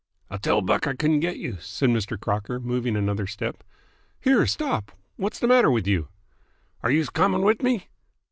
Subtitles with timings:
[0.31, 2.19] "I'll tell Buck I couldn't get you," said Mr.
[2.19, 3.63] Crocker, moving another step.
[4.19, 4.91] "Here, stop!
[5.15, 6.07] What's the matter with you?"
[6.81, 7.87] "Are youse comin' wit me?"